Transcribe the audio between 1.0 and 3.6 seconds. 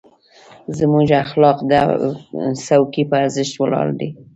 اخلاق د څوکۍ په ارزښت